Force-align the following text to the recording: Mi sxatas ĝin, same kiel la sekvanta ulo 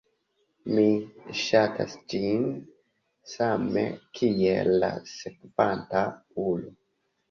Mi 0.77 0.87
sxatas 1.41 1.93
ĝin, 2.15 2.49
same 3.35 3.87
kiel 4.19 4.75
la 4.83 4.93
sekvanta 5.17 6.09
ulo 6.53 6.79